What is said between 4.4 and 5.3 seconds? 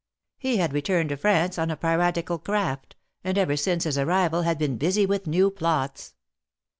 had been busy with